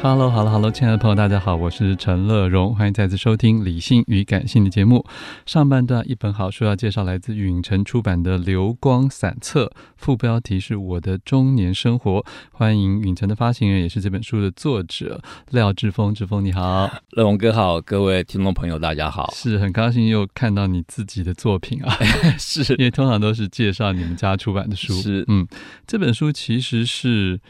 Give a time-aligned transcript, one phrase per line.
[0.00, 5.04] Hello，Hello，Hello，hello, 亲爱的朋友，大家好，我是陈乐荣，欢迎再次收听《理性与感性》的节目。
[5.44, 12.24] 上半段一本好书要介绍，来自允晨出版的《流光散册》，副标题是我的中年生活。
[12.52, 16.14] 欢迎允晨的发行人，也是这本书的作者廖志峰。
[16.14, 21.92] 志峰你好，乐荣哥好，各位听众朋友大家好， 是很高兴又看到你自己的作品啊，
[22.38, 25.44] 是因为通常都是介绍你们家出版的书，是嗯，
[25.88, 27.40] 这本书其实是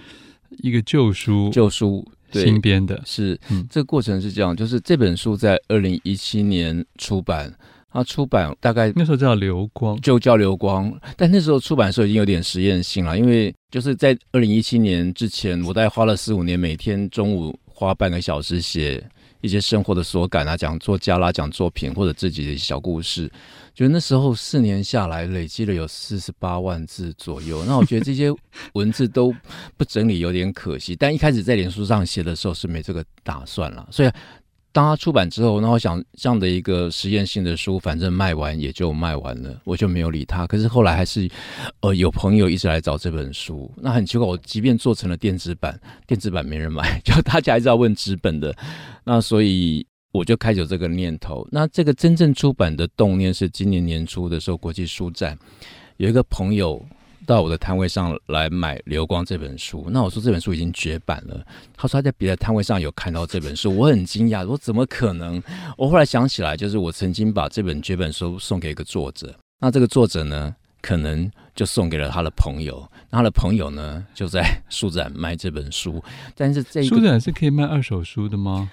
[0.62, 2.10] 一个旧书，旧书。
[2.30, 3.00] 对新编的。
[3.04, 7.52] 是，嗯，这个过程是这样，就是这本书在二零一七年出版，
[7.90, 19.02] 它出版大概那时候叫流光，就叫流光，但那时候出版的时候已经有点实验性了，因为就是在二零一七年之前，我大概花了四五年，每天中午花半个小时写
[19.40, 23.30] 一些生活的所感啊，讲作家啦，讲作品或者自己的小故事。
[23.78, 28.28] 觉得那时候四年下来累积了有四十八万字左右，那我觉得这些
[28.72, 29.32] 文字都
[29.76, 30.96] 不整理有点可惜。
[30.96, 34.10] 但一开始在脸书上写的时候是没这个打算了，所以
[34.72, 40.44] 当他出版之后，那我想这样的一个实验性的书，反正卖完也就卖完了，我就没有理他。
[40.44, 41.30] 可是后来还是
[41.82, 48.52] 呃有朋友一直来找这本书，那很奇怪，我即便做成了电子版，电子版没人买， 就大家还是要问纸本的，
[49.04, 49.86] 那所以。
[50.12, 51.46] 我就开始有这个念头。
[51.50, 55.38] 那这个真正出版的动念是今年年初的时候，国际书展
[55.98, 56.84] 有一个朋友
[57.26, 59.86] 到我的摊位上来买《流光》这本书。
[59.90, 61.44] 那我说这本书已经绝版了。
[61.76, 65.42] 他说他在别的摊位上有看到这本书，我很惊讶，我怎么可能？
[65.76, 69.34] 我后来想起来，就是我曾经把这本绝版书送给一个作者。
[69.60, 72.88] 那这个作者呢，可能就送给了他的朋友。
[73.10, 76.02] 那他的朋友呢，就在书展卖这本书。
[76.34, 78.70] 但是这书展是可以卖二手书的吗？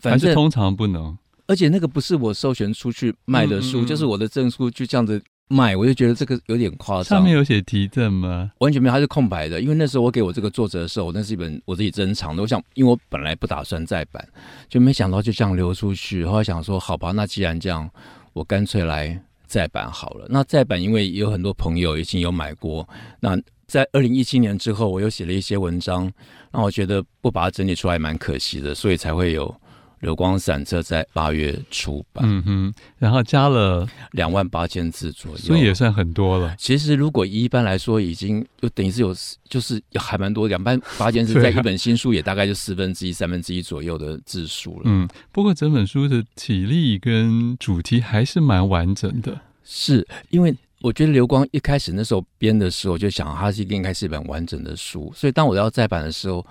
[0.00, 7.04] 反正通常不能，而且那个不是我授权出去卖的书，嗯嗯就是我的证书就这样子卖，我就觉得这个有点夸张。
[7.04, 8.50] 上面有写提证吗？
[8.58, 9.60] 完全没有，它是空白的。
[9.60, 12.42] 因为那时候我给我这个作者的时候，那是一本我自己珍藏的。
[12.42, 14.26] 我想，因为我本来不打算再版，
[14.68, 16.24] 就没想到就这样流出去。
[16.24, 17.88] 后来想说，好吧，那既然这样，
[18.32, 20.26] 我干脆来再版好了。
[20.28, 22.88] 那再版，因为有很多朋友已经有买过。
[23.20, 26.12] 那在二零一七年之后，我又写了一些文章，
[26.50, 29.54] 那我觉得不把它整理出来蛮可惜的，所以才会有。
[30.00, 36.54] 流光散册在八月出版，嗯哼，然后加了两万八千字左右，所以也算很多了。
[36.58, 39.14] 其实如果一般来说，已经就等于是有，
[39.48, 44.82] 就是还蛮多，两万八千字在一本新书也大概就四分之一、三分之一左右的字数了。
[44.84, 49.40] 嗯，不过整本书的体力跟主题还是蛮完整的。
[49.64, 56.46] 是因为我觉得流光一开始那时候编的时候，就想它是应该是一本完整的书，所以当我要再版的时候。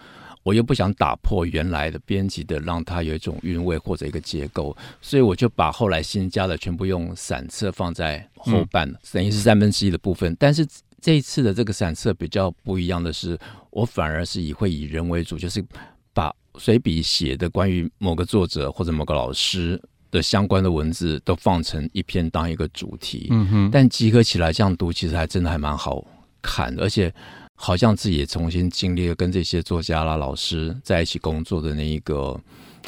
[0.46, 10.38] 我又不想打破原来的编辑的，让它有一种韵味或者一个结构，所以我就把后来新加的全部用散册放在后半，嗯、等于是三分之一的部分。
[10.40, 10.64] 但是
[11.02, 13.36] 这一次的这个散册比较不一样的是，
[13.72, 15.66] 我反而是以会以人为主，就是
[16.14, 19.82] 把随笔写的关于某个作者或者某个老师
[20.12, 23.30] 的相关的文字都放成一篇当一个主题。
[23.32, 26.06] 嗯哼，但集合起来这样读，其实还真的还蛮好
[26.40, 27.12] 看的，而且。
[27.56, 32.40] 好像自己也重新经历了跟这些作家啦、老师在一起工作的那一个，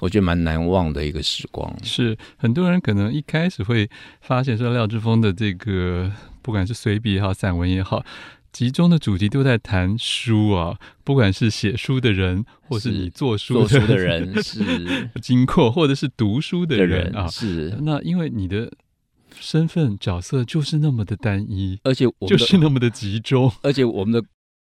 [0.02, 1.74] 我觉得蛮难忘的一个时光。
[1.84, 3.90] 是很多人可能一开始会
[4.22, 6.12] 发现说，廖志峰的这个
[6.42, 8.06] 不管是随笔也好、散文也好，
[8.52, 10.78] 集中的主题都在谈书啊。
[11.04, 17.28] 不管是写书的人，或是你做书的做书的人，是 经过或者是读书的人，的人啊。
[17.28, 18.72] 是那因为你的。
[19.40, 24.28] 身份角色就是那么的单一，而且我就是那么的集中，而且我们的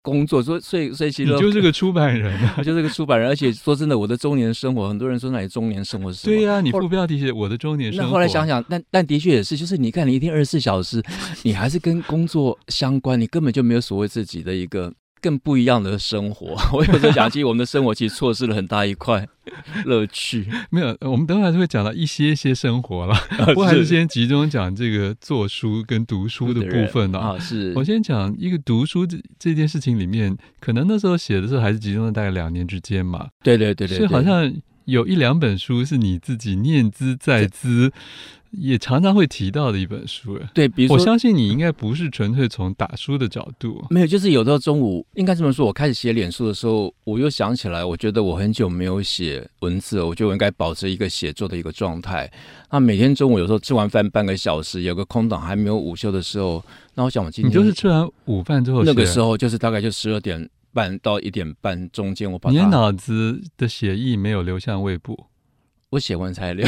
[0.01, 6.35] 工作，所以所以所以其实你就是个出版人啊， 我就是个出版人，而且说真的，我的中年生活，很多人说那里中年生活是什么？
[6.35, 8.07] 对呀、啊，你副标题写我的中年生活。
[8.07, 11.03] 那后来想想，但但的确也是，就是你看你一天二十四小时，
[11.43, 14.93] 你还是跟工作相关，你根本就没有所谓自己的一个。
[15.21, 19.27] 更不一样的生活， 我有时候想起我们的生活其实错失了很大一块
[19.85, 20.47] 乐趣。
[20.69, 23.15] 没有，我们等会还是会讲到一些些生活了。
[23.55, 27.37] 我还是先集中讲这个做书跟读书的部分啊。
[27.39, 33.27] 是我先讲一个读书这这件事情里面，可能那时候写的时候还是集中在大概两年之间嘛。
[33.43, 34.51] 对对对对，所以好像
[34.85, 37.91] 有一两本书是你自己念兹在兹。
[38.51, 52.31] 也常常会提到的一本书，对，比如说，我相信你应该不是纯粹从打书的角度，没有，就是有时候中午应该这么说，我开始写脸书的时候，我又想起来，我觉得我很久没有写文字了，我觉得我应该保持一个写作的一个状态。
[52.71, 56.63] 那每天中午有时候吃完饭半个小时，有个空档还没有午休的时候，
[56.95, 65.25] 那我想我今天你就是吃完午饭之后，那个时候就是大概就十二点半到一点半中间，我把你的脑子的血液没有流向胃部。
[65.91, 66.67] 我写完才聊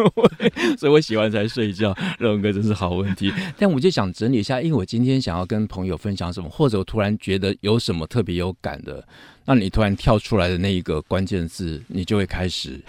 [0.78, 1.94] 所以我写完才睡觉。
[2.18, 9.06] 任哥真是好问题，但我就想整理一下，因为我今天想要跟朋友分享什么，或者我突然觉得有什么特别有感的，
[9.44, 12.80] 那你突然跳出来的那一个关键字，你就会开始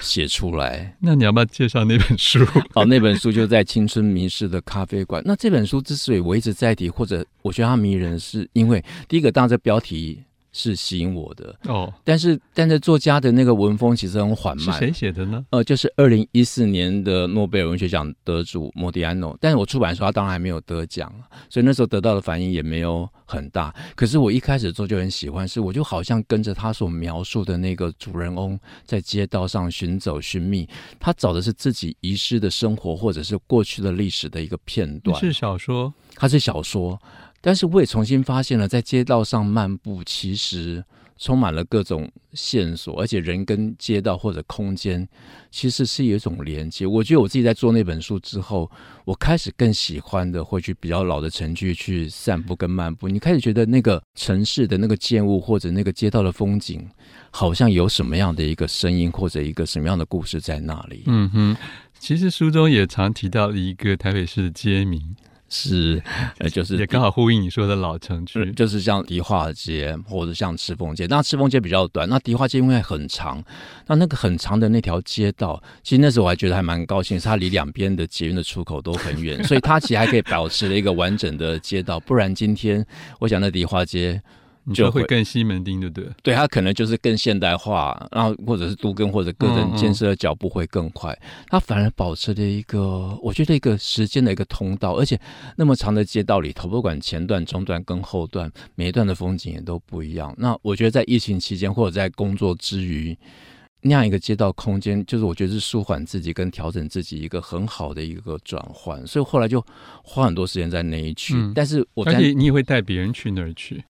[0.00, 0.94] 写出来。
[0.98, 2.44] 那你要不要介绍那本书？
[2.74, 5.22] 好，那本书就在青春迷失的咖啡馆。
[5.24, 10.24] 那这本书之所以我一直在提，或者我觉得它迷人，是因为第一个，当然这标题。
[10.58, 14.80] 是吸引我的哦，但是但是作家的那个文风其实很缓慢。
[14.80, 15.44] 是谁写的呢？
[15.50, 19.36] 呃，就是二零一四年的诺贝尔文学奖得主莫迪安诺。
[19.38, 21.12] 但是我出版的时候他当然还没有得奖，
[21.50, 23.74] 所以那时候得到的反应也没有很大。
[23.94, 30.66] 可是我一开始做就很喜欢，是我就好像跟着他所描述的那个主人翁在街道上寻走寻觅，
[30.98, 35.20] 他找的是自己遗失的生活或者是过去的历史的一个片段。
[35.20, 36.98] 是小说，他是小说。
[37.40, 40.84] 但是我也重新发现了，在街道上漫步，其实
[41.16, 45.06] 充满了各种线索，而且人跟街道或者空间
[45.50, 46.86] 其实是有一种连接。
[46.86, 48.70] 我觉得我自己在做那本书之后，
[49.04, 53.08] 我开始更喜欢的会去比较老的城区去散步跟漫步。
[53.08, 56.86] 你开始觉得那个城市的那个建物或者那个街道的风景，
[57.30, 61.04] 好像有什么样的一个声音或者一个什么样的故事在那里。
[61.06, 61.56] 嗯哼，
[61.98, 65.16] 其实书中也常提到一个台北市的街名。
[65.48, 66.02] 是，
[66.38, 71.06] 呃，就是也刚好呼应你说的老城区，就是像迪化街或者像赤峰街。
[71.06, 73.42] 那赤峰街比较短，那迪化街因为很长，
[73.86, 82.00] 那那个很长的那条街道，其实那时候我还觉得还蛮高兴，是它离两边的捷运的出口都很远，所以它其实还可以保持了一个完整的街道。
[82.00, 82.84] 不然今天，
[83.20, 84.20] 我想那迪化街。
[84.74, 86.10] 就会更西门町，对不对？
[86.22, 91.16] 对，它可能就是更现代化，然后或者是都更或者个人建设的脚步会更快。
[91.48, 95.18] 它反而保持了一个，我觉得一个时间的一个通道，而且
[95.56, 100.34] 那么长的街道里头，不管前段、中段跟后段，每一段的风景也都不一样。
[100.36, 103.16] 那我觉得在疫情期间或者在工作之余，
[103.82, 109.06] 那样一个街道空间，就是我觉得是舒缓自己跟调整自己一个很好的一个转换。
[109.06, 109.64] 所以后来就
[110.02, 113.84] 花很多时间在那一区，嗯、但是我而且你也会带别人去那儿去。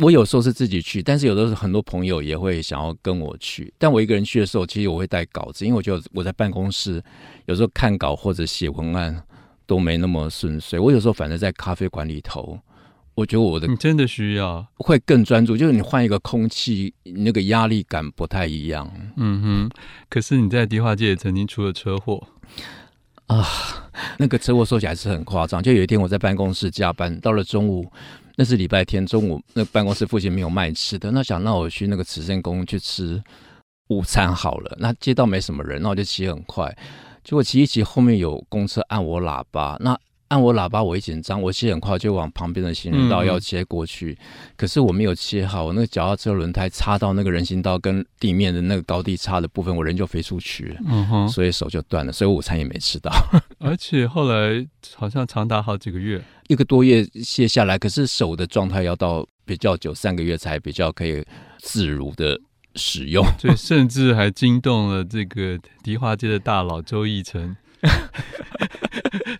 [0.00, 3.72] 我有时候是自己去，但是有的时候很多朋友也会想要跟我去。
[3.78, 7.02] 但我一个人去的时候，其实我会带稿子，因为我觉得我在办公室
[7.46, 9.22] 有时候看稿或者写文案
[9.66, 10.78] 都没那么顺遂。
[10.78, 12.58] 我有时候反正在咖啡馆里头，
[13.14, 18.90] 我觉得我的你真的需要会更专注，就是你换一个空气，那个压力感不太一样。
[19.16, 19.70] 嗯哼，
[20.08, 22.26] 可是你在迪化街也曾经出了车祸
[23.26, 23.44] 啊，
[24.18, 25.62] 那个车祸说起来是很夸张。
[25.62, 27.90] 就有一天我在办公室加班，到了中午。
[28.40, 33.20] 那是礼拜天中午，那办公室附近没有卖吃的，那想让我去那个慈圣宫去吃
[33.88, 34.76] 午餐好了。
[34.78, 36.72] 那街道没什么人，那我就骑很快，
[37.24, 53.10] 结果骑一骑后面有公车按我喇叭，那按我喇叭我一紧张，我骑很快就往旁边的行人道要切过去，嗯、可是我没有切好，我那个脚踏车轮胎插到那个人行道跟地面的那个高低差的部分，我人就飞出去，嗯哼，所以手就断了，所以午餐也没吃到，
[53.58, 56.22] 而且后来好像长达好几个月。
[56.48, 61.22] 一个多月卸下来，可是手的状态要到比较久，三个月才比较可以
[61.58, 62.38] 自如的
[62.74, 63.24] 使用。
[63.38, 67.56] 对，甚至还惊动了这个迪化街的大佬周奕成。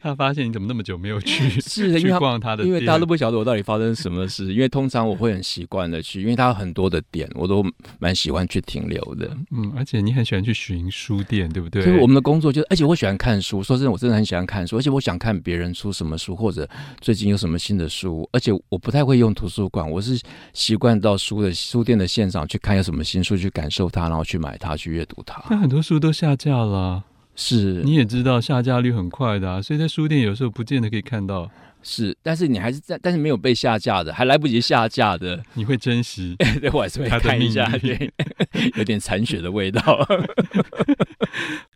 [0.00, 1.48] 他发现你怎么那么久没有去？
[1.60, 4.52] 是的，去逛他的店，因为大家都不晓得我到底发生什么事。
[4.52, 7.64] 因为通常我会很习惯的去，因为他有很多的点，我都
[7.98, 9.28] 蛮喜欢去停留的。
[9.50, 11.82] 嗯，而且你很喜欢去寻书店，对不对？
[11.82, 13.62] 所以我们的工作就是，而且我喜欢看书。
[13.62, 16.68] 说真的，我真的很喜欢看书，而且我想看别人出什么书，或者
[17.00, 18.28] 最近有什么新的书。
[18.32, 20.20] 而且我不太会用图书馆，我是
[20.52, 25.42] 习惯到书的书店的现场去看有什么新书，去感受它，然后去买它，去阅读它。
[25.50, 27.04] 那很多书都下架了。
[27.40, 31.48] 是，你也知道下架率很快的啊，所以在书店有时候不见得可以看到
[31.84, 36.34] 是，但是你还是在，但是没有被下架的，还来不及下架的， 你会珍惜。
[36.60, 38.12] 对，我还是会看一下，对，
[38.74, 40.04] 有点残血的味道。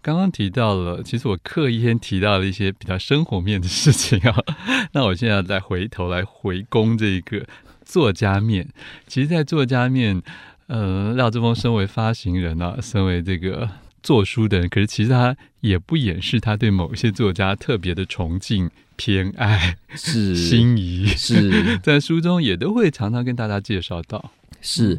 [0.03, 4.37] 刚刚提到了，其实我刻意先提到了一些比较生活面的事情啊。
[4.95, 7.47] 那我现在再回头来回攻这个
[7.85, 8.69] 作家面。
[9.07, 10.21] 其实，在作家面，
[10.67, 13.71] 呃，廖志峰身为发行人啊，身为这个。
[14.03, 24.31] 做书的人，可是其实他也不掩饰他对某一些作家特别的崇敬、偏爱、是心仪，是 在书中也都会常常跟大家介绍到。
[24.61, 24.97] 是，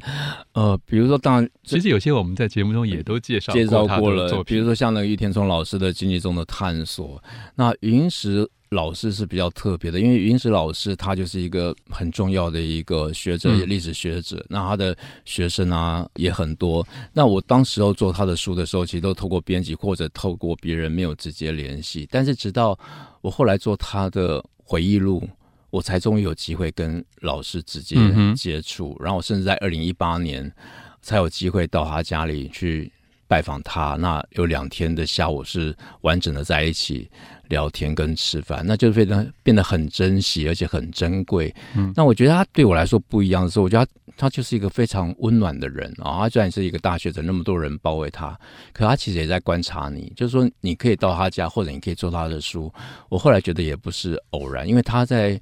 [0.51, 7.17] 呃，比如说，当然，其实有些我们在节目中也都介绍介绍过了，比如说像那个郁天聪老师的《经济中的探索》，
[7.55, 8.49] 那云石。
[8.73, 14.35] 老师是比较特别的，因为云石老师他就是一个很重要的一个学者，历史学者。
[14.37, 16.85] 嗯、那他的学生啊也很多。
[17.13, 22.07] 那我当时候做他的书的时候，其实都透过编辑或者透过别人，没有直接联系。
[22.11, 22.77] 但是直到
[23.21, 25.25] 我后来做他的回忆录，
[25.69, 27.95] 我才终于有机会跟老师直接
[28.35, 28.97] 接触。
[28.99, 30.51] 嗯、然后我甚至在二零一八年
[31.01, 32.91] 才有机会到他家里去
[33.27, 33.95] 拜访他。
[33.99, 37.09] 那有两天的下午是完整的在一起。
[37.49, 41.53] 聊天跟吃饭，那就非常变得很珍惜，而且很珍贵。
[41.75, 46.17] 嗯，那我觉得他对我来说不一样的是，我觉得他他就是一个非常温暖的人啊。
[46.21, 48.35] 他虽然是一个大学者，那么多人包围他，
[48.71, 50.11] 可他其实也在观察你。
[50.15, 52.73] 就是说，你可以到他家，或者你可以做他的书。
[53.09, 55.39] 我后来觉得也不是偶然，因为他在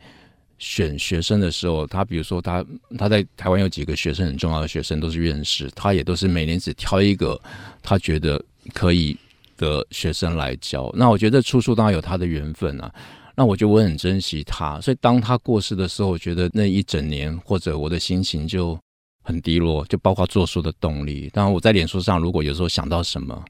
[0.61, 2.65] 选学生的时候，他比如说他
[2.97, 7.37] 他在台湾有几个学生很重要的学生都是院士，他也都是每年只挑一个
[7.83, 8.41] 他觉得
[8.73, 9.17] 可以。
[9.57, 12.91] 的学生来教，那我觉得出书当然有他的缘分啊。
[13.35, 18.75] 那我觉得我很珍惜他，所以当他过世的时候，我觉得那一整年或者我的心情就
[19.21, 21.29] 很低落，就包括做书的动力。
[21.31, 23.45] 当然我在脸书上，如果有时候想到什么，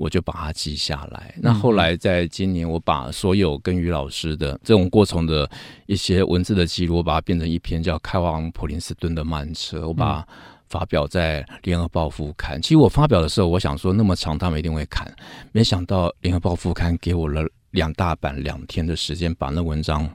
[0.00, 1.34] 我就把它记下来。
[1.36, 5.48] 那后来在今年，我把所有跟于老师的这种过程的
[5.86, 10.26] 一些文字的记录，我把它变成一篇叫《开往普林斯顿的慢车》，我把。
[10.70, 12.62] 发表在《联合报》副刊。
[12.62, 15.12] 其实我发表的时候，我想说那么长，他们一定会看。
[15.50, 17.42] 没想到《联合报》副刊给我了
[17.72, 20.08] 两大版两天的时间，把那文章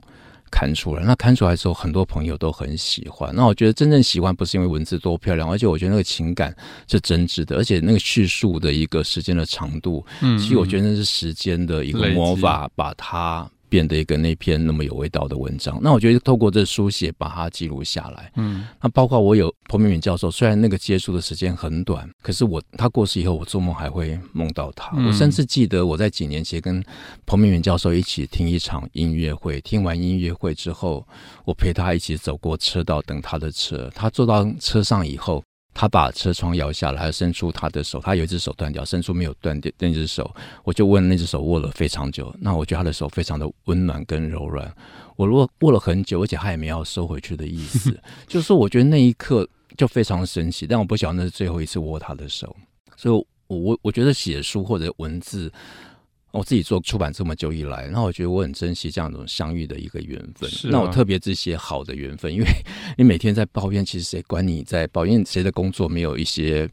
[0.56, 1.04] 刊出来。
[1.04, 3.30] 那刊出来的时候，很多朋友都很喜欢。
[3.36, 6.56] 那我觉得真正喜欢不是因为文字多漂亮，而且我觉得那个情感
[6.88, 13.50] 是真挚的，而且那个叙述的一个时间的长度，嗯，其实我觉得那是时间的一个魔法，把它。
[13.70, 24.92] 变得一个那篇那么有味道的文章，那我觉得透过这书写把它记录下来，嗯，那包括我有彭明敏教授，虽然那个接触的时间很短，可是我他过世以后，我做梦还会梦到他。
[24.98, 26.84] 嗯、我甚至记得我在几年前跟
[27.26, 31.06] 彭明敏教授一起听一场音乐会，听完音乐会之后，
[31.46, 35.44] 我陪他一起走过车道等他的车，他坐到车上以后。
[35.76, 42.34] 他把车窗摇下来，伸出他的手，他有一只手断掉，伸出没有断掉那只手，我就问那只手握了非常久。
[42.40, 44.74] 那我觉得他的手非常的温暖跟柔软，
[45.18, 50.66] 我握握了很久，而且他也没有收回去的意思， 就是我觉得那一刻就非常神奇。
[50.66, 52.56] 但我不晓得那是最后一次握他的手，
[52.96, 55.52] 所以我我觉得写书或者文字。
[56.38, 60.50] 我自己做出版这么久以来，那我觉得我很珍惜这样一种相遇的一个缘分。
[60.50, 62.48] 是啊、那我特别这些好的缘分，因为
[62.98, 65.26] 你每天在抱怨，其实谁管你在抱怨？
[65.26, 66.70] 谁的工作没有一些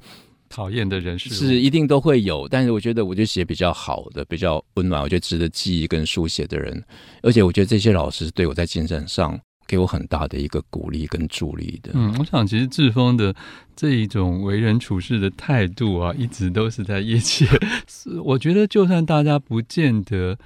[0.48, 1.30] 讨厌的人事？
[1.34, 2.48] 是一定都会有。
[2.48, 6.82] 但是我觉得，我就写比较好的、比较温暖，我觉得值得记忆跟书写的人。
[7.22, 9.40] 而且我觉得这些老师对我在精神上。
[9.72, 11.92] 给我很大的一个鼓励跟助力的。
[11.94, 13.34] 嗯，我想其实志峰的
[13.74, 17.46] 这一种为人处事的态度啊，一直都是在业界。
[18.22, 20.36] 我觉得就算大家不见得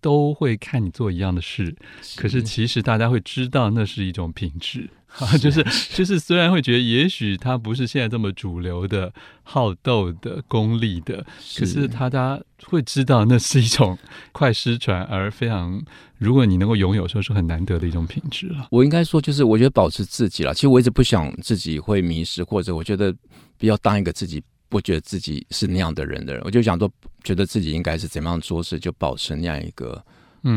[0.00, 4.88] 都会看你做一样的事，是可是其实大家会知道那是一种品质。
[5.20, 5.64] 啊，就是
[5.94, 9.10] 就是，虽然会觉得也许他不是现在这么主流的
[9.42, 13.96] 好斗的功利的，是可是大家会知道那是一种
[14.32, 15.82] 快失传而非常，
[16.18, 18.68] 如果你能够拥有，说是很难得的一种品质了。
[18.70, 20.52] 我应该说，就是我觉得保持自己了。
[20.52, 23.10] 其实我一直不想自己会迷失，或者我觉得
[23.56, 26.42] 比较当一个自己不觉得自己是那样的人的人。
[26.44, 26.90] 我就想说，
[27.24, 30.02] 觉得自己应该是怎么样做事，就保持那样一个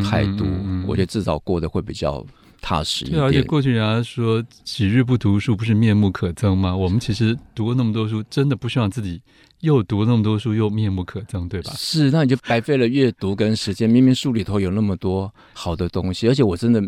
[0.10, 0.46] 态度。
[0.46, 2.26] 嗯嗯嗯，我觉得至少过得会比较。
[2.64, 3.20] 踏实一点。
[3.20, 6.76] 对，而且过去人家说“几日不读书，不是面目可憎”吗？
[6.76, 9.20] 我们其实读过那么多书，真的不希望自己
[9.62, 11.72] 又读那么多书又面目可憎，对吧？
[11.76, 13.90] 是，那你就白费了阅读跟时间。
[13.90, 16.82] 明明书里头有那么多好的东西，而且我真的。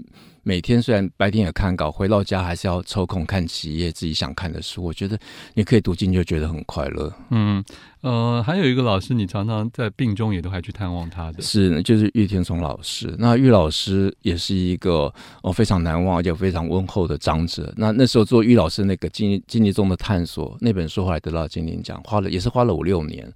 [0.45, 4.83] 每天虽然白天也看稿，回到家还是要抽空看几页自己想看的书。
[4.83, 5.17] 我觉得
[5.53, 7.09] 你可以读进去，就觉得很快乐。
[7.29, 7.63] 嗯，
[8.01, 13.15] 呃，还有一个老师，你常常在病中也都还去探望他的，是，就是玉天松老师。
[13.17, 15.09] 那玉老师也是一个
[15.43, 17.73] 哦非常难忘而且非常温厚的长者。
[17.77, 23.31] 那那时候做玉老师那个经经历中的探索那本书，后来得到金鼎奖，花了也是花花了五六年。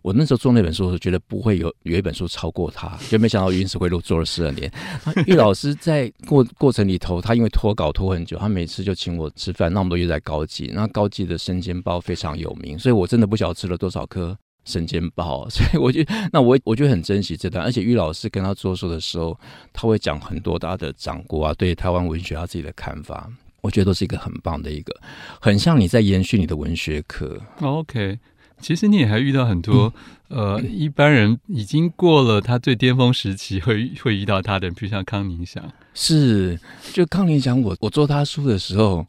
[0.00, 4.70] 我那时候做那本书的时候，觉得不会有有一本书超过他，就没想到《云石回路》做了十二年。
[5.26, 10.70] 玉老师在过过程里头，他因为拖稿拖很久，他每次就请我吃饭，那么多月在高级。
[10.72, 15.46] 那高级的生煎包非常有名，所以我真的不晓得吃了多少颗生煎包。
[15.50, 16.00] 所以我就
[16.32, 17.62] 那我我就很珍惜这段。
[17.62, 19.38] 而且玉老师跟他做书的时候，
[19.72, 23.28] 他会讲很多他的掌故啊，对台湾文学他自己的看法，
[23.60, 24.94] 我觉得都是一个很棒的一个，
[25.40, 27.38] 很像你在延续你的文学课。
[27.60, 28.16] OK。
[28.60, 29.92] 其实你也还遇到很多，
[30.30, 35.62] 嗯、呃，一般人已经过了他最巅峰时期会会遇到他的人，比如像康宁祥。
[35.94, 36.58] 是，
[36.92, 39.06] 就康宁祥，我我做他书的时候，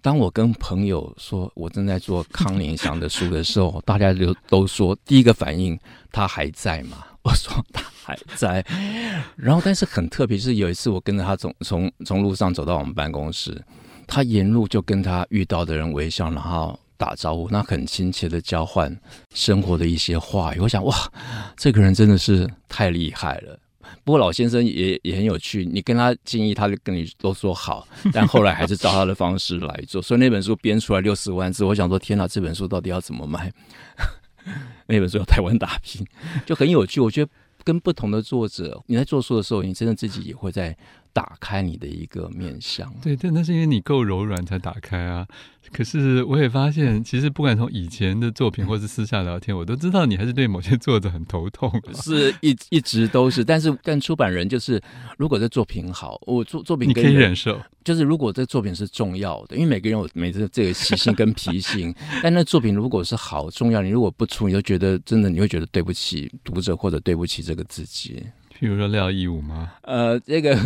[0.00, 5.78] 当我跟朋友说我正在做康宁祥的书的时候， 大家就都说第一个反应
[6.10, 6.98] 他还在吗？
[7.24, 8.64] 我说他还在。
[9.36, 13.62] 然后，但是很特别，是有一次我跟着他从从从路上走到我们办公室，
[14.06, 16.78] 他沿路就跟他遇到的人微笑，然后。
[17.02, 18.96] 打招呼，那很亲切的交换
[19.34, 20.60] 生活的一些话语。
[20.60, 20.94] 我想，哇，
[21.56, 23.58] 这个人真的是太厉害了。
[24.04, 30.00] 不过老先生也也很有趣，你跟他建议，他就跟你都说好，但后来还是照他的方式来做。
[30.00, 33.52] 所以那本书编出来六十万字，我想说，天哪，这本书到底要怎么卖？
[34.86, 36.06] 那本书要台湾打拼，
[36.46, 37.00] 就很有趣。
[37.00, 37.30] 我觉得
[37.64, 40.76] 跟不同的作者，你在做书的时候，你真的自己也会在。
[41.12, 45.26] 打开你的一个面相，对，但那是因为你够柔软才打开啊。
[45.72, 53.44] 可是我也发现，其实不管从以前的作品或是私下聊天，我都知道你还是对某些作者很头痛，是一一直都是。
[53.44, 54.82] 但是，但出版人就是，
[55.16, 61.94] 如果这作品好，我作作品你可以忍受，就是如果这作品是重要的，因为每个人有每次这个习性跟脾性。
[62.22, 68.22] 但那作品如果是好重要，你如果不出，你就觉得真的你会觉得对不起读者或者对不起这个自己。
[68.58, 69.72] 比如说廖义武吗？
[69.82, 70.56] 呃， 这个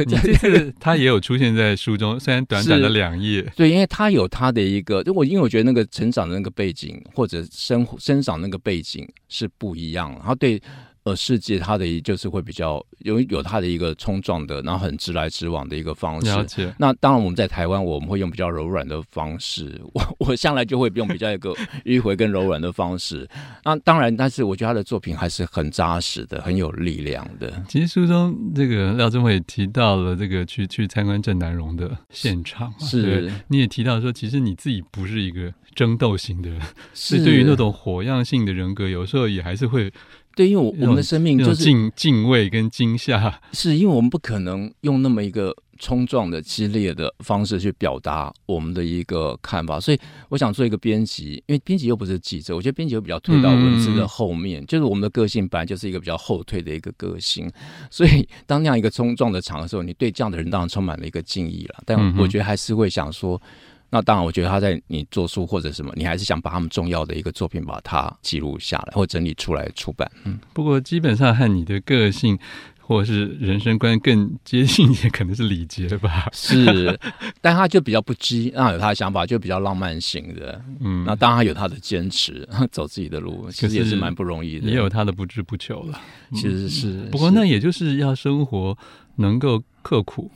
[0.79, 3.43] 他也有出现在书中，虽然短短的两页。
[3.57, 10.61] 对，因为他有他的一个，就我因为我觉得那个成长的那个背景或者生生长那个背景是不一样，然后对。
[11.07, 16.75] 呃，世界它的就是会比较有有它的一个冲撞的，然后很直来直往的一个方式。
[16.79, 21.55] 那当然，我们在台湾我们会用比较柔软的方式，我我向来就会用比较一个
[21.87, 23.25] 迂回跟柔软的方式。
[23.63, 27.65] 那当然，但是我觉得他的作品还是很扎实的，很有力量的。
[27.69, 33.33] 其实书中这个廖正伟提到了这个去去参观郑南荣的现场，是。
[33.47, 36.61] 你也提到说，其实你自己不是一个争斗型的人，
[36.93, 39.93] 是对于那种火样性的人格，有时候也还是会。
[40.37, 57.51] 对，因为我我们的生命就是敬敬畏跟惊吓， 是因为我们不可能用那么一个冲撞的、激烈的方式去表达我们的一个看法，所以我想做一个编辑，因为编辑又不是记者，我觉得编辑又比较退到文字的后面，嗯、就是我们的个性本来就是一个比较后退的一个个性，
[57.91, 63.41] 所以当那样一个冲撞的场的时候，你对这样的人当然充满了一个敬意了，但我觉得还是会想说。
[63.89, 70.11] 那当然，我觉得他在你做书或者什么，你还是想把他们重要的一个作品把它记录下来或整理出来出版。
[70.25, 72.37] 嗯，不过基本上和你的个性
[72.81, 76.29] 或者是人生观更接近一点，可能是李杰吧。
[76.33, 76.99] 是，
[77.41, 80.61] 但他就比较不羁，那有他的想法，就比较浪漫型的。
[80.81, 84.69] 嗯，那当然他有他的坚持， 走自己的路，其实也是蛮不容易的。
[84.69, 86.01] 也有他的不知不求了，
[86.33, 86.89] 其实是。
[86.91, 88.77] 嗯、不过那也就是要生活
[89.17, 90.31] 能够刻苦，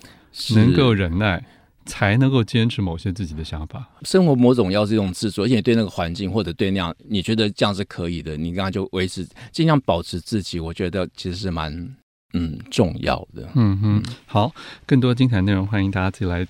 [0.54, 1.44] 能够忍耐。
[1.90, 3.84] 才能够坚持某些自己的想法。
[4.02, 10.60] 生活某种要是一种自主，而且对那个环境或者对那样，你觉得这样是可以的，你刚刚就维持，尽量保持自己。
[10.60, 11.72] 我觉得其实是蛮
[12.32, 13.48] 嗯重要的。
[13.54, 14.52] 嗯哼，好，
[14.86, 16.46] 更多精彩内容，欢迎大家自己来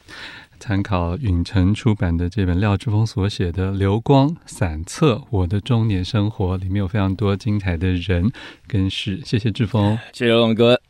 [0.59, 8.31] 参考允晨出版的这本廖志峰所写的《流光散册：我的中年生活》，里面有非常多精彩的人
[8.67, 9.21] 跟事。
[9.25, 10.81] 谢谢志峰，谢谢龙哥。